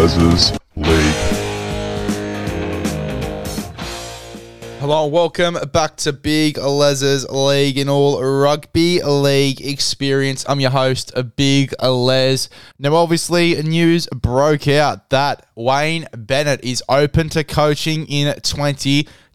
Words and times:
Big 0.00 0.52
League. 0.76 1.40
Hello 4.80 5.04
and 5.04 5.12
welcome 5.12 5.58
back 5.74 5.96
to 5.96 6.14
Big 6.14 6.56
Les's 6.56 7.28
League 7.28 7.76
in 7.76 7.90
all 7.90 8.22
rugby 8.22 9.02
league 9.02 9.60
experience. 9.60 10.46
I'm 10.48 10.58
your 10.58 10.70
host, 10.70 11.12
Big 11.36 11.74
Les. 11.82 12.48
Now, 12.78 12.94
obviously, 12.94 13.62
news 13.62 14.06
broke 14.06 14.68
out 14.68 15.10
that 15.10 15.44
Wayne 15.54 16.06
Bennett 16.16 16.64
is 16.64 16.82
open 16.88 17.28
to 17.30 17.44
coaching 17.44 18.06
in 18.06 18.40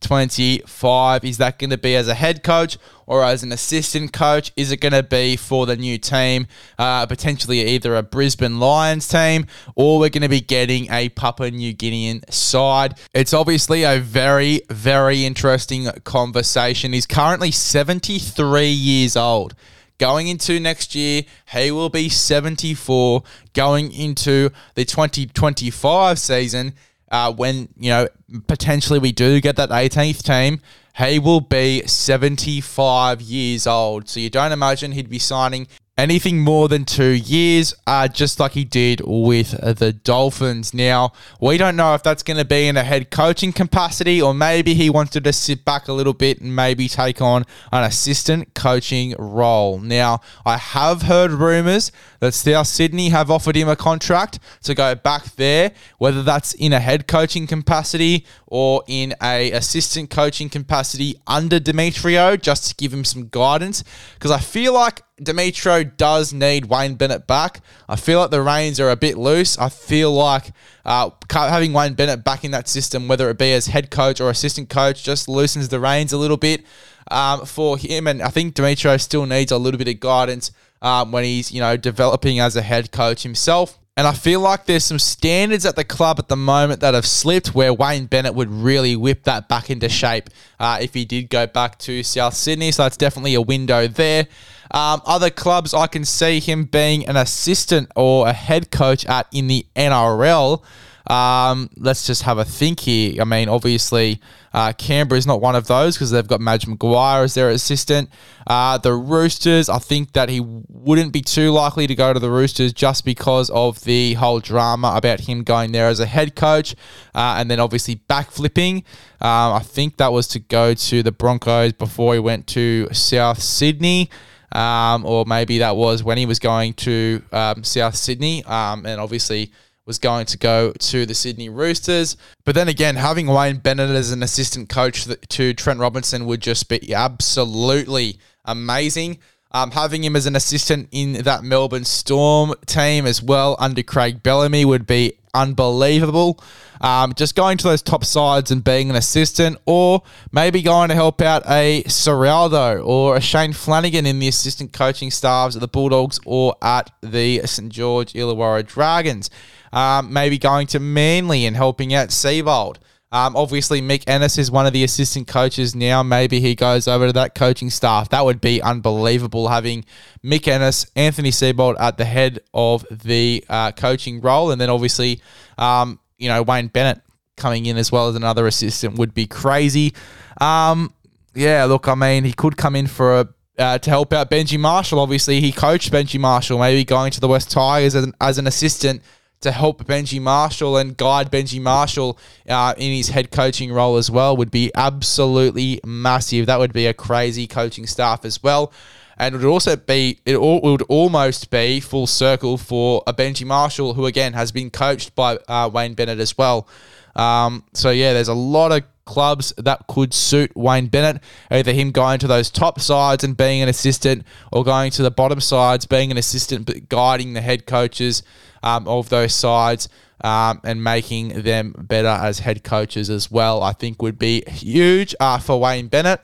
2025. 0.02 1.23
Is 1.26 1.38
that 1.38 1.59
going 1.59 1.70
to 1.70 1.77
be 1.77 1.95
as 1.95 2.08
a 2.08 2.13
head 2.13 2.44
coach 2.44 2.77
or 3.05 3.23
as 3.23 3.44
an 3.44 3.52
assistant 3.52 4.13
coach? 4.13 4.52
Is 4.55 4.71
it 4.71 4.77
going 4.77 4.94
to 4.94 5.04
be 5.04 5.35
for 5.35 5.66
the 5.66 5.76
new 5.76 5.98
team, 5.98 6.48
uh, 6.77 7.05
potentially 7.05 7.62
either 7.62 7.95
a 7.95 8.04
Brisbane 8.04 8.59
Lions 8.59 9.08
team 9.08 9.48
or 9.76 9.99
we're 9.99 10.09
going 10.09 10.21
to 10.21 10.30
be 10.30 10.41
getting 10.41 10.91
a 10.91 11.09
Papua 11.09 11.52
New 11.52 11.73
Guinean 11.73 12.31
side? 12.31 12.98
It's 13.13 13.34
obviously 13.34 13.84
a 13.84 13.99
very, 13.99 14.62
very 14.70 15.26
interesting 15.26 15.88
conversation. 16.04 16.93
He's 16.93 17.07
currently 17.07 17.52
73 17.52 18.68
years 18.68 19.16
old. 19.16 19.55
Going 19.98 20.27
into 20.27 20.59
next 20.59 20.93
year, 20.93 21.23
he 21.54 21.71
will 21.71 21.90
be 21.90 22.10
74. 22.10 23.23
Going 23.54 23.93
into 23.93 24.49
the 24.73 24.84
2025 24.84 26.20
season, 26.20 26.73
uh, 27.11 27.31
when, 27.34 27.70
you 27.77 27.89
know, 27.89 28.07
potentially 28.48 28.99
we 28.99 29.11
do 29.11 29.39
get 29.41 29.55
that 29.55 29.70
18th 29.70 30.23
team, 30.23 30.61
he 30.98 31.20
will 31.20 31.41
be 31.41 31.85
75 31.85 33.21
years 33.21 33.67
old. 33.67 34.07
So 34.09 34.20
you 34.20 34.29
don't 34.29 34.51
imagine 34.51 34.93
he'd 34.93 35.09
be 35.09 35.20
signing 35.20 35.67
anything 35.98 36.41
more 36.41 36.68
than 36.68 36.84
two 36.84 37.12
years, 37.12 37.74
uh, 37.88 38.07
just 38.07 38.40
like 38.40 38.51
he 38.51 38.65
did 38.65 39.01
with 39.05 39.51
the 39.77 39.93
Dolphins. 39.93 40.74
Now, 40.74 41.13
we 41.40 41.57
don't 41.57 41.77
know 41.77 41.93
if 41.93 42.04
that's 42.04 42.21
going 42.21 42.38
to 42.38 42.46
be 42.46 42.68
in 42.68 42.76
a 42.76 42.84
head 42.84 43.10
coaching 43.10 43.54
capacity 43.54 44.21
or 44.21 44.34
maybe 44.34 44.73
he 44.73 44.90
wanted 44.90 45.23
to 45.23 45.32
sit 45.32 45.63
back 45.63 45.88
a 45.88 45.93
little 45.93 46.13
bit 46.13 46.41
and 46.41 46.54
maybe 46.54 46.90
take 46.90 47.21
on 47.21 47.46
an 47.71 47.84
assistant 47.84 48.54
coaching 48.54 49.16
role. 49.18 49.79
Now, 49.79 50.20
I 50.46 50.57
have 50.57 51.04
heard 51.04 51.32
rumours 51.32 51.93
that 52.20 52.34
South 52.34 52.68
Sydney 52.68 53.10
have 53.10 53.32
offered 53.32 53.55
him 53.55 53.70
a 53.70 53.76
contract 53.77 54.40
to 54.63 54.76
go 54.76 54.96
back 54.96 55.35
there, 55.35 55.71
whether 55.98 56.23
that's 56.23 56.54
in 56.54 56.73
a 56.73 56.79
head 56.82 57.07
coaching 57.07 57.48
capacity 57.48 58.26
or 58.48 58.84
in 58.88 59.13
a 59.21 59.51
assistant 59.51 60.10
coaching 60.10 60.49
capacity 60.49 61.16
under 61.26 61.60
Demetriou, 61.60 62.41
just 62.41 62.68
to 62.68 62.76
give 62.76 62.93
him 62.93 63.05
some 63.05 63.29
guidance. 63.29 63.84
Because 64.16 64.31
I 64.31 64.40
feel 64.40 64.73
like 64.73 65.01
Demetriou 65.22 65.96
does 65.96 66.34
need 66.34 66.66
Wayne 66.66 66.96
Bennett 66.96 67.25
back. 67.25 67.62
I 67.88 67.96
feel 67.96 68.19
like 68.19 68.31
the 68.31 68.41
reins 68.41 68.80
are 68.81 68.90
a 68.90 68.97
bit 68.97 69.18
loose. 69.18 69.57
I 69.57 69.69
feel 69.69 70.12
like 70.12 70.52
uh, 70.84 71.12
having 71.31 71.72
Wayne 71.72 71.94
Bennett 71.94 72.25
back 72.25 72.44
in 72.44 72.52
that 72.52 72.68
system, 72.68 73.07
whether 73.07 73.30
it 73.30 73.38
be 73.38 73.53
as 73.53 73.68
head 73.68 73.90
coach 73.90 74.19
or 74.19 74.30
assistant 74.30 74.69
coach, 74.69 75.03
just 75.03 75.30
loosens 75.30 75.69
the 75.69 75.80
reins 75.80 76.12
a 76.12 76.18
little 76.18 76.38
bit 76.38 76.66
um, 77.09 77.46
for 77.46 77.78
him. 77.78 78.07
And 78.07 78.22
I 78.22 78.28
think 78.28 78.56
Demetriou 78.56 79.00
still 79.00 79.25
needs 79.25 79.53
a 79.53 79.57
little 79.57 79.78
bit 79.78 79.88
of 79.88 80.02
guidance 80.02 80.52
um, 80.81 81.12
when 81.13 81.24
he's 81.24 81.52
you 81.52 81.62
know 81.62 81.78
developing 81.78 82.40
as 82.40 82.57
a 82.57 82.62
head 82.62 82.91
coach 82.91 83.24
himself. 83.24 83.79
And 83.97 84.06
I 84.06 84.13
feel 84.13 84.41
like 84.41 84.66
there's 84.66 84.84
some 84.84 85.00
standards 85.00 85.66
at 85.66 85.78
the 85.78 85.85
club 85.85 86.19
at 86.19 86.28
the 86.28 86.35
moment 86.35 86.81
that 86.81 86.94
have 86.94 87.06
slipped 87.06 87.56
where 87.56 87.73
Wayne 87.73 88.07
Bennett 88.07 88.35
would 88.35 88.51
really 88.51 88.97
whip 88.97 89.23
that 89.23 89.47
back 89.47 89.69
into 89.69 89.88
shape 89.88 90.29
uh, 90.59 90.79
if 90.81 90.94
he 90.94 91.06
did 91.06 91.29
go 91.29 91.47
back 91.47 91.79
to 91.79 92.03
South 92.03 92.34
Sydney. 92.34 92.73
So 92.73 92.84
that's 92.84 92.97
definitely 92.97 93.35
a 93.35 93.41
window 93.41 93.88
there. 93.88 94.28
Um, 94.71 95.01
other 95.05 95.29
clubs 95.29 95.73
I 95.73 95.87
can 95.87 96.05
see 96.05 96.39
him 96.39 96.65
being 96.65 97.07
an 97.07 97.17
assistant 97.17 97.91
or 97.95 98.27
a 98.27 98.33
head 98.33 98.71
coach 98.71 99.05
at 99.05 99.27
in 99.31 99.47
the 99.47 99.65
NRL. 99.75 100.63
Um, 101.07 101.69
let's 101.77 102.07
just 102.07 102.23
have 102.23 102.37
a 102.39 102.45
think 102.45 102.79
here. 102.79 103.21
I 103.21 103.25
mean, 103.25 103.47
obviously, 103.47 104.19
uh, 104.53 104.73
Canberra 104.73 105.19
is 105.19 105.27
not 105.27 105.39
one 105.39 105.55
of 105.55 105.67
those 105.67 105.95
because 105.95 106.09
they've 106.09 106.27
got 106.27 106.41
Madge 106.41 106.65
Maguire 106.65 107.23
as 107.23 107.35
their 107.35 107.49
assistant. 107.49 108.09
Uh, 108.47 108.77
the 108.79 108.93
Roosters, 108.93 109.69
I 109.69 109.77
think 109.77 110.13
that 110.13 110.29
he 110.29 110.39
wouldn't 110.39 111.13
be 111.13 111.21
too 111.21 111.51
likely 111.51 111.85
to 111.87 111.93
go 111.93 112.11
to 112.11 112.19
the 112.19 112.31
Roosters 112.31 112.73
just 112.73 113.05
because 113.05 113.49
of 113.51 113.83
the 113.83 114.15
whole 114.15 114.39
drama 114.39 114.93
about 114.95 115.21
him 115.21 115.43
going 115.43 115.73
there 115.73 115.89
as 115.89 115.99
a 115.99 116.05
head 116.07 116.35
coach 116.35 116.73
uh, 117.13 117.35
and 117.37 117.51
then 117.51 117.59
obviously 117.59 117.97
backflipping. 118.09 118.77
Um, 119.21 119.53
I 119.53 119.61
think 119.63 119.97
that 119.97 120.11
was 120.11 120.27
to 120.29 120.39
go 120.39 120.73
to 120.73 121.03
the 121.03 121.11
Broncos 121.11 121.73
before 121.73 122.13
he 122.13 122.19
went 122.19 122.47
to 122.47 122.87
South 122.93 123.41
Sydney. 123.41 124.09
Um, 124.55 125.05
or 125.05 125.25
maybe 125.25 125.57
that 125.59 125.75
was 125.75 126.01
when 126.01 126.17
he 126.17 126.25
was 126.25 126.39
going 126.39 126.73
to 126.75 127.21
um, 127.33 127.63
South 127.63 127.95
Sydney, 127.95 128.43
um, 128.45 128.85
and 128.85 129.01
obviously 129.01 129.51
was 129.85 129.99
going 129.99 130.25
to 130.25 130.38
go 130.38 130.71
to 130.71 131.05
the 131.05 131.13
Sydney 131.13 131.49
Roosters. 131.49 132.17
But 132.43 132.55
then 132.55 132.67
again, 132.69 132.95
having 132.95 133.27
Wayne 133.27 133.57
Bennett 133.57 133.89
as 133.89 134.11
an 134.11 134.23
assistant 134.23 134.69
coach 134.69 135.07
to 135.29 135.53
Trent 135.53 135.79
Robinson 135.79 136.25
would 136.25 136.41
just 136.41 136.69
be 136.69 136.94
absolutely 136.94 138.17
amazing. 138.45 139.19
Um, 139.55 139.71
having 139.71 140.03
him 140.03 140.17
as 140.17 140.25
an 140.25 140.35
assistant 140.35 140.89
in 140.91 141.13
that 141.23 141.45
Melbourne 141.45 141.85
Storm 141.85 142.55
team 142.66 143.05
as 143.05 143.21
well 143.21 143.55
under 143.57 143.83
Craig 143.83 144.21
Bellamy 144.21 144.66
would 144.66 144.85
be 144.85 145.13
unbelievable. 145.33 146.43
Um, 146.81 147.13
just 147.13 147.35
going 147.38 147.57
to 147.59 147.63
those 147.63 147.81
top 147.81 148.03
sides 148.03 148.51
and 148.51 148.61
being 148.61 148.89
an 148.89 148.97
assistant, 148.97 149.57
or 149.65 150.03
maybe 150.33 150.61
going 150.61 150.89
to 150.89 150.94
help 150.94 151.21
out 151.21 151.44
a 151.47 151.83
Ciraldo 151.83 152.85
or 152.85 153.15
a 153.15 153.21
Shane 153.21 153.53
Flanagan 153.53 154.05
in 154.05 154.19
the 154.19 154.27
assistant 154.27 154.73
coaching 154.73 155.09
staffs 155.09 155.55
at 155.55 155.61
the 155.61 155.69
Bulldogs 155.69 156.19
or 156.25 156.57
at 156.61 156.91
the 156.99 157.47
St 157.47 157.71
George 157.71 158.11
Illawarra 158.11 158.67
Dragons. 158.67 159.29
Um, 159.71 160.11
maybe 160.11 160.38
going 160.38 160.67
to 160.67 160.81
Manly 160.81 161.45
and 161.45 161.55
helping 161.55 161.94
out 161.94 162.09
Seibold. 162.09 162.75
Um, 163.11 163.35
obviously, 163.35 163.81
Mick 163.81 164.03
Ennis 164.07 164.38
is 164.38 164.51
one 164.51 164.66
of 164.66 164.73
the 164.73 164.83
assistant 164.83 165.27
coaches 165.27 165.75
now. 165.75 166.03
Maybe 166.03 166.39
he 166.39 166.55
goes 166.55 166.88
over 166.88 167.07
to 167.07 167.13
that 167.13 167.35
coaching 167.35 167.69
staff. 167.69 168.09
That 168.09 168.25
would 168.25 168.41
be 168.41 168.61
unbelievable 168.61 169.47
having 169.47 169.85
Mick 170.23 170.47
Ennis, 170.47 170.85
Anthony 170.95 171.31
Seibold 171.31 171.75
at 171.79 171.97
the 171.97 172.05
head 172.05 172.39
of 172.53 172.85
the 172.89 173.45
uh, 173.47 173.71
coaching 173.71 174.21
role. 174.21 174.51
And 174.51 174.59
then 174.59 174.69
obviously, 174.69 175.21
um, 175.57 175.99
you 176.17 176.27
know, 176.27 176.41
Wayne 176.41 176.67
Bennett 176.67 177.01
coming 177.38 177.65
in 177.67 177.77
as 177.77 177.91
well 177.91 178.09
as 178.09 178.15
another 178.15 178.47
assistant 178.47 178.97
would 178.97 179.13
be 179.13 179.27
crazy. 179.27 179.94
Um, 180.41 180.94
yeah, 181.33 181.65
look, 181.65 181.88
I 181.88 181.95
mean, 181.95 182.23
he 182.23 182.33
could 182.33 182.57
come 182.57 182.75
in 182.75 182.88
for 182.88 183.19
a 183.21 183.27
uh, 183.57 183.77
to 183.77 183.89
help 183.89 184.11
out 184.11 184.29
Benji 184.29 184.59
Marshall. 184.59 184.99
Obviously, 184.99 185.39
he 185.39 185.51
coached 185.51 185.91
Benji 185.91 186.19
Marshall, 186.19 186.59
maybe 186.59 186.83
going 186.83 187.11
to 187.11 187.21
the 187.21 187.27
West 187.27 187.51
Tigers 187.51 187.95
as 187.95 188.03
an, 188.03 188.13
as 188.19 188.38
an 188.38 188.47
assistant 188.47 189.01
to 189.41 189.51
help 189.51 189.84
Benji 189.85 190.22
Marshall 190.22 190.78
and 190.78 190.97
guide 190.97 191.31
Benji 191.31 191.62
Marshall 191.62 192.18
uh, 192.50 192.73
in 192.78 192.96
his 192.96 193.09
head 193.09 193.31
coaching 193.31 193.72
role 193.72 193.97
as 193.97 194.09
well 194.09 194.35
would 194.35 194.51
be 194.51 194.72
absolutely 194.75 195.79
massive. 195.85 196.46
That 196.47 196.59
would 196.59 196.73
be 196.73 196.88
a 196.88 196.94
crazy 196.94 197.47
coaching 197.47 197.85
staff 197.85 198.25
as 198.25 198.41
well. 198.41 198.72
And 199.18 199.34
it 199.34 199.38
would 199.38 199.47
also 199.47 199.75
be, 199.75 200.19
it, 200.25 200.41
would 200.41 200.81
almost 200.84 201.50
be 201.50 201.79
full 201.79 202.07
circle 202.07 202.57
for 202.57 203.03
a 203.07 203.13
Benji 203.13 203.45
Marshall, 203.45 203.94
who 203.94 204.06
again 204.06 204.34
has 204.34 204.51
been 204.51 204.69
coached 204.69 205.16
by 205.16 205.38
uh, 205.47 205.69
Wayne 205.72 205.94
Bennett 205.94 206.19
as 206.19 206.38
well. 206.38 206.68
Um, 207.16 207.63
so 207.74 207.91
yeah, 207.91 208.13
there's 208.13 208.28
a 208.28 208.34
lot 208.34 208.72
of 208.74 208.84
clubs 209.06 209.53
that 209.57 209.88
could 209.88 210.13
suit 210.13 210.56
Wayne 210.56 210.88
Bennett. 210.88 211.22
Either 211.50 211.72
him 211.72 211.91
going 211.91 212.19
to 212.19 212.28
those 212.28 212.50
top 212.50 212.79
sides 212.81 213.24
and 213.24 213.38
being 213.38 213.62
an 213.62 213.69
assistant, 213.69 214.25
or 214.51 214.63
going 214.63 214.92
to 214.92 215.04
the 215.04 215.12
bottom 215.12 215.39
sides, 215.39 215.86
being 215.86 216.12
an 216.12 216.18
assistant, 216.18 216.65
but 216.65 216.89
guiding 216.89 217.33
the 217.33 217.42
head 217.42 217.65
coaches 217.65 218.24
um, 218.65 218.88
of 218.88 219.07
those 219.09 219.33
sides 219.33 219.88
um, 220.21 220.59
and 220.63 220.83
making 220.83 221.44
them 221.44 221.73
better 221.77 222.07
as 222.07 222.39
head 222.39 222.63
coaches 222.63 223.09
as 223.09 223.31
well. 223.31 223.63
I 223.63 223.71
think 223.71 224.01
would 224.01 224.19
be 224.19 224.44
huge 224.47 225.15
uh, 225.19 225.39
for 225.39 225.59
Wayne 225.59 225.88
Bennett. 225.88 226.21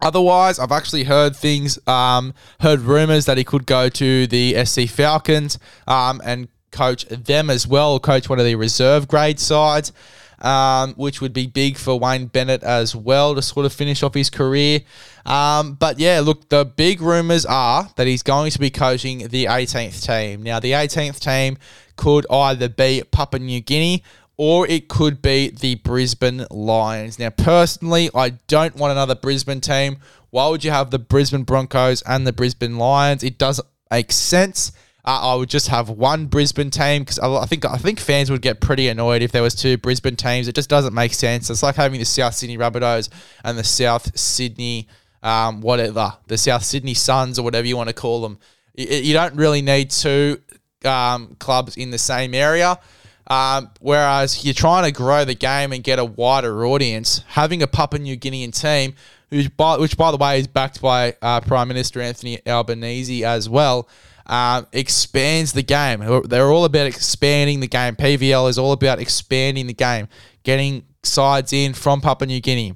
Otherwise, 0.00 0.58
I've 0.58 0.72
actually 0.72 1.04
heard 1.04 1.36
things, 1.36 1.78
um, 1.86 2.32
heard 2.60 2.80
rumors 2.80 3.26
that 3.26 3.36
he 3.36 3.44
could 3.44 3.66
go 3.66 3.90
to 3.90 4.26
the 4.26 4.64
SC 4.64 4.88
Falcons 4.88 5.58
um, 5.86 6.22
and 6.24 6.48
coach 6.70 7.04
them 7.06 7.50
as 7.50 7.66
well, 7.66 8.00
coach 8.00 8.26
one 8.28 8.38
of 8.38 8.46
the 8.46 8.54
reserve 8.54 9.08
grade 9.08 9.38
sides 9.38 9.92
um, 10.40 10.94
which 10.94 11.20
would 11.20 11.32
be 11.32 11.46
big 11.46 11.76
for 11.76 11.98
Wayne 11.98 12.26
Bennett 12.26 12.62
as 12.62 12.96
well 12.96 13.34
to 13.34 13.42
sort 13.42 13.66
of 13.66 13.72
finish 13.72 14.02
off 14.02 14.14
his 14.14 14.30
career. 14.30 14.80
Um, 15.26 15.74
but 15.74 15.98
yeah, 15.98 16.20
look, 16.20 16.48
the 16.48 16.64
big 16.64 17.00
rumours 17.00 17.44
are 17.46 17.88
that 17.96 18.06
he's 18.06 18.22
going 18.22 18.50
to 18.52 18.58
be 18.58 18.70
coaching 18.70 19.28
the 19.28 19.46
18th 19.46 20.04
team. 20.04 20.42
Now, 20.42 20.60
the 20.60 20.72
18th 20.72 21.20
team 21.20 21.58
could 21.96 22.26
either 22.30 22.68
be 22.68 23.02
Papua 23.10 23.40
New 23.40 23.60
Guinea 23.60 24.02
or 24.36 24.66
it 24.68 24.88
could 24.88 25.20
be 25.20 25.50
the 25.50 25.74
Brisbane 25.74 26.46
Lions. 26.50 27.18
Now, 27.18 27.28
personally, 27.28 28.08
I 28.14 28.30
don't 28.30 28.74
want 28.76 28.90
another 28.90 29.14
Brisbane 29.14 29.60
team. 29.60 29.98
Why 30.30 30.48
would 30.48 30.64
you 30.64 30.70
have 30.70 30.90
the 30.90 30.98
Brisbane 30.98 31.42
Broncos 31.42 32.00
and 32.02 32.26
the 32.26 32.32
Brisbane 32.32 32.78
Lions? 32.78 33.22
It 33.22 33.36
doesn't 33.36 33.68
make 33.90 34.10
sense. 34.12 34.72
Uh, 35.04 35.32
I 35.32 35.34
would 35.34 35.50
just 35.50 35.68
have 35.68 35.90
one 35.90 36.26
Brisbane 36.26 36.70
team 36.70 37.02
because 37.02 37.18
I 37.18 37.44
think 37.44 37.64
I 37.64 37.76
think 37.76 38.00
fans 38.00 38.30
would 38.30 38.42
get 38.42 38.60
pretty 38.60 38.88
annoyed 38.88 39.22
if 39.22 39.32
there 39.32 39.42
was 39.42 39.54
two 39.54 39.76
Brisbane 39.76 40.16
teams. 40.16 40.46
It 40.48 40.54
just 40.54 40.70
doesn't 40.70 40.94
make 40.94 41.12
sense. 41.14 41.50
It's 41.50 41.62
like 41.62 41.76
having 41.76 41.98
the 41.98 42.06
South 42.06 42.34
Sydney 42.34 42.56
Rabbitohs 42.56 43.08
and 43.44 43.58
the 43.58 43.64
South 43.64 44.18
Sydney 44.18 44.88
um, 45.22 45.60
whatever, 45.60 46.14
the 46.26 46.38
South 46.38 46.64
Sydney 46.64 46.94
Suns 46.94 47.38
or 47.38 47.42
whatever 47.42 47.66
you 47.66 47.76
want 47.76 47.88
to 47.88 47.94
call 47.94 48.22
them. 48.22 48.38
You, 48.74 48.86
you 48.86 49.12
don't 49.12 49.34
really 49.34 49.62
need 49.62 49.90
two 49.90 50.40
um, 50.84 51.36
clubs 51.38 51.76
in 51.76 51.90
the 51.90 51.98
same 51.98 52.34
area. 52.34 52.78
Um, 53.26 53.70
whereas 53.80 54.44
you're 54.44 54.54
trying 54.54 54.84
to 54.84 54.92
grow 54.92 55.24
the 55.24 55.34
game 55.34 55.72
and 55.72 55.84
get 55.84 56.00
a 56.00 56.04
wider 56.04 56.66
audience, 56.66 57.22
having 57.28 57.62
a 57.62 57.68
Papua 57.68 58.00
New 58.00 58.16
Guinean 58.16 58.52
team, 58.52 58.94
who's 59.30 59.48
by, 59.48 59.76
which 59.76 59.96
by 59.96 60.10
the 60.10 60.16
way 60.16 60.40
is 60.40 60.48
backed 60.48 60.82
by 60.82 61.14
uh, 61.22 61.40
Prime 61.40 61.68
Minister 61.68 62.00
Anthony 62.00 62.44
Albanese 62.44 63.24
as 63.24 63.48
well, 63.48 63.88
um, 64.26 64.66
expands 64.72 65.52
the 65.52 65.62
game. 65.62 66.00
They're 66.24 66.50
all 66.50 66.64
about 66.64 66.86
expanding 66.86 67.60
the 67.60 67.68
game. 67.68 67.94
PVL 67.94 68.48
is 68.48 68.58
all 68.58 68.72
about 68.72 68.98
expanding 68.98 69.68
the 69.68 69.74
game, 69.74 70.08
getting 70.42 70.84
sides 71.04 71.52
in 71.52 71.72
from 71.72 72.00
Papua 72.00 72.26
New 72.26 72.40
Guinea, 72.40 72.74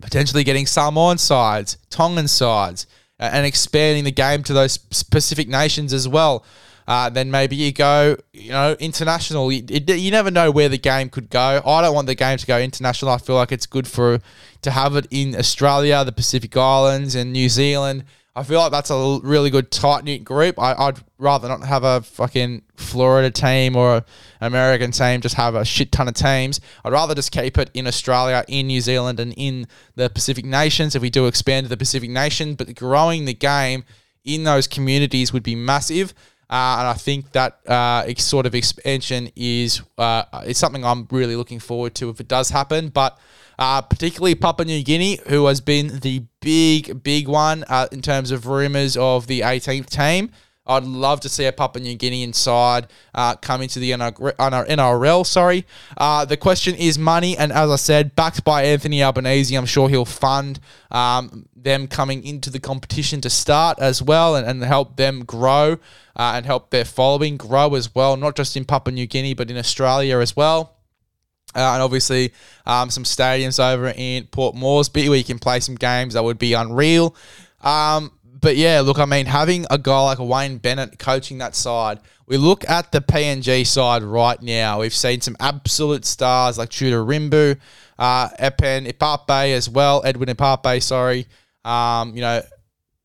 potentially 0.00 0.44
getting 0.44 0.66
Samoan 0.66 1.18
sides, 1.18 1.78
Tongan 1.90 2.28
sides, 2.28 2.86
and 3.18 3.46
expanding 3.46 4.04
the 4.04 4.10
game 4.10 4.42
to 4.44 4.52
those 4.52 4.78
specific 4.90 5.48
nations 5.48 5.92
as 5.92 6.08
well. 6.08 6.44
Uh, 6.88 7.08
then 7.08 7.30
maybe 7.30 7.54
you 7.54 7.70
go, 7.70 8.16
you 8.32 8.50
know, 8.50 8.74
international. 8.80 9.52
You, 9.52 9.62
you, 9.68 10.10
never 10.10 10.30
know 10.30 10.50
where 10.50 10.68
the 10.68 10.78
game 10.78 11.08
could 11.08 11.30
go. 11.30 11.62
I 11.64 11.82
don't 11.82 11.94
want 11.94 12.08
the 12.08 12.16
game 12.16 12.36
to 12.36 12.46
go 12.46 12.58
international. 12.58 13.12
I 13.12 13.18
feel 13.18 13.36
like 13.36 13.52
it's 13.52 13.66
good 13.66 13.86
for 13.86 14.18
to 14.62 14.70
have 14.72 14.96
it 14.96 15.06
in 15.10 15.36
Australia, 15.36 16.04
the 16.04 16.10
Pacific 16.10 16.56
Islands, 16.56 17.14
and 17.14 17.32
New 17.32 17.48
Zealand. 17.48 18.04
I 18.40 18.42
feel 18.42 18.58
like 18.58 18.72
that's 18.72 18.88
a 18.88 19.20
really 19.22 19.50
good 19.50 19.70
tight 19.70 20.02
knit 20.02 20.24
group. 20.24 20.58
I, 20.58 20.86
would 20.86 21.04
rather 21.18 21.46
not 21.46 21.62
have 21.66 21.84
a 21.84 22.00
fucking 22.00 22.62
Florida 22.74 23.30
team 23.30 23.76
or 23.76 23.96
an 23.96 24.04
American 24.40 24.92
team, 24.92 25.20
just 25.20 25.34
have 25.34 25.54
a 25.54 25.62
shit 25.62 25.92
ton 25.92 26.08
of 26.08 26.14
teams. 26.14 26.58
I'd 26.82 26.90
rather 26.94 27.14
just 27.14 27.32
keep 27.32 27.58
it 27.58 27.70
in 27.74 27.86
Australia, 27.86 28.42
in 28.48 28.68
New 28.68 28.80
Zealand, 28.80 29.20
and 29.20 29.34
in 29.36 29.66
the 29.94 30.08
Pacific 30.08 30.46
nations 30.46 30.94
if 30.94 31.02
we 31.02 31.10
do 31.10 31.26
expand 31.26 31.66
to 31.66 31.68
the 31.68 31.76
Pacific 31.76 32.08
nation. 32.08 32.54
But 32.54 32.74
growing 32.74 33.26
the 33.26 33.34
game 33.34 33.84
in 34.24 34.44
those 34.44 34.66
communities 34.66 35.34
would 35.34 35.42
be 35.42 35.54
massive. 35.54 36.14
Uh, 36.50 36.78
and 36.80 36.88
I 36.88 36.94
think 36.94 37.30
that 37.30 37.60
uh, 37.68 38.12
sort 38.16 38.44
of 38.44 38.56
expansion 38.56 39.30
is 39.36 39.82
uh, 39.96 40.24
is 40.44 40.58
something 40.58 40.84
I'm 40.84 41.06
really 41.12 41.36
looking 41.36 41.60
forward 41.60 41.94
to 41.96 42.10
if 42.10 42.18
it 42.18 42.26
does 42.26 42.50
happen. 42.50 42.88
But 42.88 43.16
uh, 43.56 43.82
particularly 43.82 44.34
Papua 44.34 44.66
New 44.66 44.82
Guinea, 44.82 45.20
who 45.28 45.46
has 45.46 45.60
been 45.60 46.00
the 46.00 46.24
big, 46.40 47.04
big 47.04 47.28
one 47.28 47.62
uh, 47.68 47.86
in 47.92 48.02
terms 48.02 48.32
of 48.32 48.48
rumours 48.48 48.96
of 48.96 49.28
the 49.28 49.40
18th 49.42 49.90
team. 49.90 50.32
I'd 50.70 50.84
love 50.84 51.20
to 51.20 51.28
see 51.28 51.46
a 51.46 51.52
Papua 51.52 51.82
New 51.82 51.96
Guinean 51.96 52.34
side 52.34 52.86
uh, 53.14 53.34
come 53.34 53.60
into 53.60 53.80
the 53.80 53.90
NRL. 53.90 55.26
Sorry. 55.26 55.66
Uh, 55.96 56.24
the 56.24 56.36
question 56.36 56.76
is 56.76 56.96
money, 56.98 57.36
and 57.36 57.50
as 57.52 57.70
I 57.70 57.76
said, 57.76 58.14
backed 58.14 58.44
by 58.44 58.62
Anthony 58.62 59.02
Albanese, 59.02 59.54
I'm 59.54 59.66
sure 59.66 59.88
he'll 59.88 60.04
fund 60.04 60.60
um, 60.90 61.46
them 61.56 61.88
coming 61.88 62.24
into 62.24 62.50
the 62.50 62.60
competition 62.60 63.20
to 63.22 63.30
start 63.30 63.80
as 63.80 64.00
well, 64.00 64.36
and, 64.36 64.46
and 64.46 64.62
help 64.62 64.96
them 64.96 65.24
grow 65.24 65.78
uh, 66.16 66.32
and 66.36 66.46
help 66.46 66.70
their 66.70 66.84
following 66.84 67.36
grow 67.36 67.74
as 67.74 67.94
well, 67.94 68.16
not 68.16 68.36
just 68.36 68.56
in 68.56 68.64
Papua 68.64 68.92
New 68.92 69.06
Guinea 69.06 69.34
but 69.34 69.50
in 69.50 69.56
Australia 69.56 70.18
as 70.18 70.36
well. 70.36 70.76
Uh, 71.54 71.74
and 71.74 71.82
obviously, 71.82 72.32
um, 72.64 72.90
some 72.90 73.02
stadiums 73.02 73.58
over 73.58 73.92
in 73.96 74.24
Port 74.26 74.54
Moresby 74.54 75.08
where 75.08 75.18
you 75.18 75.24
can 75.24 75.40
play 75.40 75.58
some 75.58 75.74
games 75.74 76.14
that 76.14 76.22
would 76.22 76.38
be 76.38 76.52
unreal. 76.52 77.16
Um, 77.62 78.12
but 78.40 78.56
yeah, 78.56 78.80
look, 78.80 78.98
I 78.98 79.04
mean, 79.04 79.26
having 79.26 79.66
a 79.70 79.78
guy 79.78 80.02
like 80.02 80.18
a 80.18 80.24
Wayne 80.24 80.58
Bennett 80.58 80.98
coaching 80.98 81.38
that 81.38 81.54
side, 81.54 82.00
we 82.26 82.36
look 82.36 82.68
at 82.68 82.92
the 82.92 83.00
PNG 83.00 83.66
side 83.66 84.02
right 84.02 84.40
now. 84.40 84.80
We've 84.80 84.94
seen 84.94 85.20
some 85.20 85.36
absolute 85.40 86.04
stars 86.04 86.58
like 86.58 86.70
Judah 86.70 86.96
Rimbu, 86.96 87.58
uh, 87.98 88.28
Epen 88.38 88.90
Ipape 88.90 89.54
as 89.54 89.68
well, 89.68 90.02
Edwin 90.04 90.28
Ipape, 90.28 90.82
sorry. 90.82 91.26
Um, 91.64 92.14
you 92.14 92.22
know, 92.22 92.42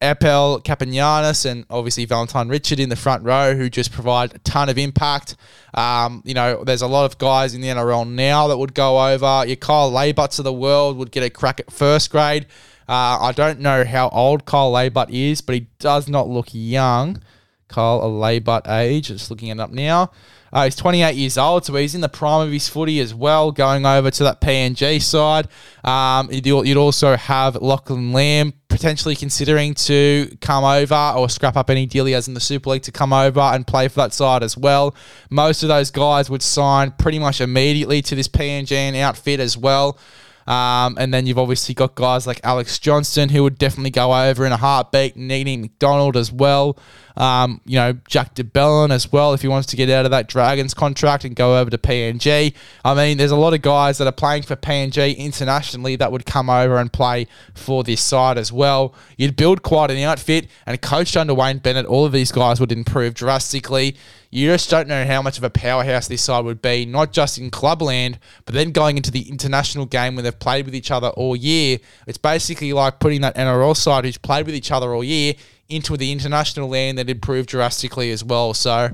Epel 0.02 0.64
Kapinias 0.64 1.50
and 1.50 1.66
obviously 1.70 2.06
Valentine 2.06 2.50
Richard 2.50 2.80
in 2.80 2.90
the 2.90 2.96
front 2.96 3.24
row 3.24 3.56
who 3.56 3.70
just 3.70 3.92
provide 3.92 4.36
a 4.36 4.40
ton 4.40 4.70
of 4.70 4.78
impact. 4.78 5.36
Um, 5.74 6.22
you 6.26 6.34
know, 6.34 6.64
there's 6.64 6.82
a 6.82 6.88
lot 6.88 7.06
of 7.06 7.18
guys 7.18 7.56
in 7.56 7.62
the 7.62 7.68
NRL 7.70 8.08
now 8.08 8.48
that 8.48 8.58
would 8.58 8.74
go 8.74 9.12
over. 9.12 9.44
Your 9.48 9.56
Kyle 9.56 9.92
Laybutts 9.92 10.38
of 10.38 10.46
the 10.46 10.54
world 10.54 10.98
would 10.98 11.12
get 11.12 11.24
a 11.24 11.30
crack 11.30 11.60
at 11.60 11.72
first 11.72 12.12
grade. 12.12 12.46
Uh, 12.88 13.18
I 13.22 13.34
don't 13.36 13.60
know 13.60 13.84
how 13.84 14.10
old 14.10 14.46
Kyle 14.46 14.72
Laybutt 14.72 15.10
is, 15.10 15.42
but 15.42 15.56
he 15.56 15.68
does 15.80 16.08
not 16.08 16.28
look 16.28 16.48
young. 16.52 17.22
Kyle 17.68 18.02
Laybutt 18.02 18.68
age, 18.70 19.08
just 19.08 19.30
looking 19.32 19.50
it 19.50 19.60
up 19.60 19.72
now. 19.72 20.12
Uh, 20.54 20.64
he's 20.64 20.76
28 20.78 21.16
years 21.16 21.38
old, 21.38 21.66
so 21.66 21.76
he's 21.76 21.96
in 21.96 22.00
the 22.02 22.08
prime 22.08 22.48
of 22.48 22.54
his 22.54 22.70
footy 22.70 23.02
as 23.02 23.14
well, 23.14 23.52
going 23.52 23.86
over 23.86 24.10
to 24.10 24.24
that 24.24 24.40
PNG 24.40 25.02
side. 25.02 25.50
Um, 25.84 26.30
you'd 26.32 26.78
also 26.78 27.18
have 27.18 27.58
Lachlan 27.58 28.14
Lam 28.14 28.54
potentially 28.70 29.18
considering 29.18 29.74
to 29.74 30.34
come 30.40 30.64
over 30.64 31.14
or 31.18 31.28
scrap 31.28 31.58
up 31.58 31.70
any 31.70 31.86
deal 31.86 32.06
he 32.06 32.14
has 32.14 32.30
in 32.30 32.34
the 32.36 32.40
Super 32.40 32.70
League 32.70 32.84
to 32.84 32.92
come 32.92 33.12
over 33.12 33.42
and 33.42 33.68
play 33.68 33.90
for 33.90 33.96
that 33.98 34.14
side 34.14 34.44
as 34.44 34.56
well. 34.56 34.96
Most 35.30 35.62
of 35.64 35.68
those 35.68 35.92
guys 35.92 36.30
would 36.30 36.42
sign 36.42 36.92
pretty 36.92 37.20
much 37.20 37.42
immediately 37.42 38.02
to 38.04 38.16
this 38.16 38.30
PNG 38.30 38.96
outfit 38.98 39.42
as 39.42 39.58
well. 39.58 39.98
Um, 40.48 40.98
and 41.00 41.14
then 41.14 41.26
you've 41.26 41.40
obviously 41.40 41.74
got 41.74 41.96
guys 41.96 42.28
like 42.28 42.40
Alex 42.44 42.78
Johnston 42.78 43.30
who 43.30 43.44
would 43.44 43.58
definitely 43.58 43.90
go 43.90 44.14
over 44.14 44.46
in 44.46 44.52
a 44.52 44.58
heartbeat. 44.58 45.16
Nene 45.16 45.62
Macdonald 45.62 46.16
as 46.16 46.32
well. 46.32 46.78
Um, 47.18 47.62
you 47.66 47.78
know, 47.78 47.94
Jack 48.08 48.36
de 48.36 48.44
Belin 48.44 48.92
as 48.92 49.12
well, 49.12 49.34
if 49.34 49.42
he 49.42 49.48
wants 49.48 49.68
to 49.68 49.78
get 49.78 49.90
out 49.90 50.06
of 50.06 50.12
that 50.12 50.28
Dragons 50.28 50.74
contract 50.74 51.24
and 51.24 51.36
go 51.36 51.58
over 51.58 51.70
to 51.70 51.78
PNG. 51.78 52.54
I 52.84 52.94
mean, 52.94 53.18
there's 53.18 53.32
a 53.32 53.38
lot 53.38 53.54
of 53.54 53.62
guys 53.62 53.98
that 53.98 54.08
are 54.08 54.12
playing 54.12 54.44
for 54.44 54.56
PNG 54.56 55.18
internationally 55.18 55.96
that 55.96 56.12
would 56.12 56.26
come 56.26 56.50
over 56.50 56.78
and 56.78 56.92
play 56.92 57.28
for 57.54 57.84
this 57.84 58.02
side 58.02 58.38
as 58.38 58.52
well. 58.52 58.94
You'd 59.18 59.38
build 59.38 59.64
quite 59.64 59.92
an 59.92 59.98
outfit, 60.00 60.48
and 60.66 60.82
coached 60.82 61.16
under 61.16 61.34
Wayne 61.34 61.60
Bennett, 61.60 61.86
all 61.86 62.06
of 62.06 62.12
these 62.12 62.32
guys 62.32 62.60
would 62.60 62.72
improve 62.72 63.14
drastically. 63.14 63.96
You 64.36 64.48
just 64.48 64.70
don't 64.70 64.90
know 64.90 65.06
how 65.06 65.22
much 65.22 65.38
of 65.38 65.46
a 65.46 65.50
powerhouse 65.50 66.10
this 66.10 66.22
side 66.22 66.44
would 66.44 66.62
be, 66.62 66.86
not 66.86 67.14
just 67.14 67.38
in 67.38 67.50
clubland, 67.50 68.20
but 68.44 68.54
then 68.54 68.72
going 68.72 68.98
into 68.98 69.10
the 69.10 69.30
international 69.30 69.86
game 69.86 70.14
when 70.14 70.26
they've 70.26 70.38
played 70.38 70.66
with 70.66 70.76
each 70.76 70.92
other 70.92 71.08
all 71.08 71.38
year. 71.38 71.78
It's 72.06 72.18
basically 72.18 72.74
like 72.74 73.00
putting 73.00 73.22
that 73.22 73.38
NRL 73.38 73.78
side 73.78 74.04
who's 74.04 74.18
played 74.18 74.46
with 74.46 74.54
each 74.54 74.72
other 74.72 74.94
all 74.94 75.06
year 75.06 75.36
into 75.70 75.96
the 75.96 76.12
international 76.12 76.68
land 76.68 76.98
that 76.98 77.10
improved 77.10 77.48
drastically 77.48 78.12
as 78.12 78.26
well. 78.26 78.54
So, 78.54 78.90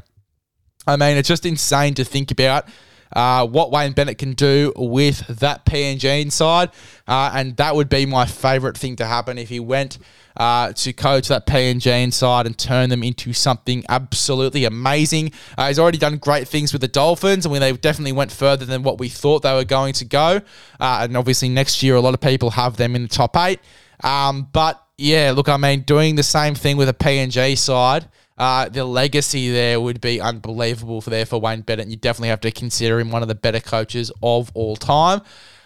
I 0.86 0.96
mean, 0.96 1.18
it's 1.18 1.28
just 1.28 1.44
insane 1.44 1.96
to 1.96 2.04
think 2.04 2.30
about. 2.30 2.68
Uh, 3.14 3.46
what 3.46 3.72
Wayne 3.72 3.94
Bennett 3.94 4.18
can 4.18 4.34
do 4.34 4.74
with 4.76 5.26
that 5.40 5.66
PNG 5.66 6.22
inside. 6.22 6.70
Uh, 7.08 7.32
and 7.34 7.58
that 7.58 7.76
would 7.76 7.90
be 7.90 8.06
my 8.06 8.26
favourite 8.26 8.78
thing 8.78 8.96
to 8.98 9.06
happen 9.06 9.38
if 9.38 9.50
he 9.50 9.60
went 9.60 9.98
uh, 10.38 10.72
to 10.74 10.94
coach 10.94 11.28
that 11.28 11.46
PNG 11.46 11.88
inside 12.04 12.46
and 12.46 12.58
turn 12.58 12.90
them 12.90 13.04
into 13.04 13.34
something 13.34 13.84
absolutely 13.90 14.66
amazing. 14.66 15.32
Uh, 15.58 15.68
he's 15.68 15.80
already 15.80 15.98
done 15.98 16.18
great 16.18 16.48
things 16.48 16.72
with 16.72 16.82
the 16.82 16.88
Dolphins, 16.88 17.46
and 17.46 17.56
they 17.56 17.72
definitely 17.74 18.14
went 18.14 18.32
further 18.32 18.66
than 18.66 18.84
what 18.84 19.00
we 19.00 19.10
thought 19.10 19.44
they 19.44 19.54
were 19.54 19.66
going 19.66 19.94
to 19.94 20.06
go. 20.06 20.42
Uh, 20.80 21.00
and 21.02 21.18
obviously, 21.18 21.50
next 21.50 21.84
year, 21.84 21.96
a 21.96 22.02
lot 22.02 22.14
of 22.14 22.22
people 22.22 22.52
have 22.52 22.78
them 22.78 22.96
in 22.96 23.04
the 23.04 23.08
top 23.08 23.36
eight. 23.38 23.60
Um, 24.04 24.48
but 24.52 24.82
yeah, 24.98 25.32
look, 25.36 25.50
I 25.50 25.58
mean, 25.58 25.82
doing 25.82 26.16
the 26.16 26.24
same 26.24 26.56
thing 26.56 26.78
with 26.78 26.90
a 26.90 26.94
PNG 26.94 27.58
side, 27.58 28.08
uh, 28.42 28.68
the 28.68 28.84
legacy 28.84 29.52
there 29.52 29.80
would 29.80 30.02
be 30.02 30.20
unbelievable 30.20 31.00
for 31.00 31.12
there 31.12 31.28
for 31.28 31.40
Wayne 31.40 31.62
Bennett. 31.62 31.90
You 31.90 31.96
definitely 31.96 32.30
have 32.30 32.42
to 32.42 32.50
consider 32.50 33.00
him 33.00 33.12
one 33.12 33.22
of 33.22 33.28
the 33.28 33.36
better 33.36 33.60
coaches 33.60 34.12
of 34.24 34.50
all 34.56 34.76
time. 34.76 35.22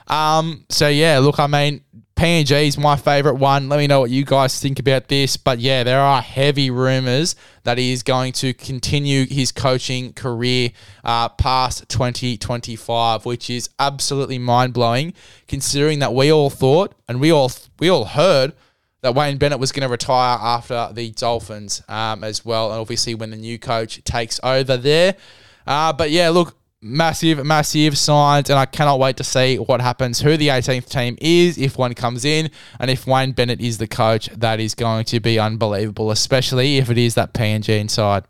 Um, 0.08 0.66
so 0.68 0.90
yeah, 0.90 1.20
look, 1.20 1.40
I 1.40 1.48
mean, 1.48 1.86
PNG 2.18 2.68
is 2.68 2.78
my 2.78 2.98
favorite 2.98 3.36
one. 3.36 3.70
Let 3.70 3.78
me 3.78 3.88
know 3.88 4.02
what 4.02 4.10
you 4.10 4.26
guys 4.26 4.60
think 4.60 4.80
about 4.80 5.08
this. 5.08 5.38
But 5.38 5.60
yeah, 5.60 5.84
there 5.84 6.02
are 6.02 6.22
heavy 6.22 6.70
rumors 6.70 7.38
that 7.64 7.78
he 7.78 7.94
is 7.94 8.04
going 8.04 8.34
to 8.34 8.54
continue 8.54 9.26
his 9.26 9.54
coaching 9.54 10.12
career 10.12 10.72
uh, 11.06 11.30
past 11.30 11.88
2025, 11.88 13.24
which 13.24 13.50
is 13.50 13.70
absolutely 13.80 14.38
mind 14.38 14.74
blowing, 14.74 15.14
considering 15.48 16.00
that 16.00 16.14
we 16.14 16.30
all 16.30 16.50
thought 16.50 16.94
and 17.08 17.22
we 17.22 17.32
all 17.32 17.50
we 17.80 17.88
all 17.88 18.04
heard 18.04 18.52
that 19.06 19.14
Wayne 19.14 19.38
Bennett 19.38 19.60
was 19.60 19.72
going 19.72 19.84
to 19.84 19.88
retire 19.88 20.40
after 20.42 20.90
the 20.92 21.12
Dolphins 21.12 21.84
um, 21.88 22.24
as 22.24 22.44
well. 22.44 22.72
And 22.72 22.82
obviously, 22.82 23.14
when 23.14 23.30
the 23.30 23.38
new 23.38 23.60
coach 23.60 24.04
takes 24.04 24.40
over 24.42 24.78
there. 24.78 25.16
Uh, 25.68 25.94
but 25.94 26.10
yeah, 26.10 26.30
look, 26.30 26.58
massive, 26.82 27.46
massive 27.46 28.00
signs, 28.00 28.50
and 28.50 28.58
I 28.58 28.66
cannot 28.66 29.00
wait 29.00 29.18
to 29.18 29.24
see 29.24 29.60
what 29.60 29.80
happens, 29.80 30.22
who 30.22 30.38
the 30.38 30.48
18th 30.48 30.90
team 30.90 31.18
is, 31.22 31.60
if 31.60 31.78
one 31.78 31.94
comes 31.94 32.26
in, 32.26 32.50
and 32.80 32.90
if 32.90 33.06
Wayne 33.06 33.32
Bennett 33.32 33.62
is 33.62 33.78
the 33.78 33.88
coach, 33.88 34.26
that 34.30 34.60
is 34.60 34.74
going 34.74 35.06
to 35.06 35.20
be 35.20 35.38
unbelievable, 35.38 36.10
especially 36.10 36.78
if 36.78 36.90
it 36.90 36.98
is 36.98 37.14
that 37.14 37.32
PNG 37.32 37.80
inside. 37.80 38.24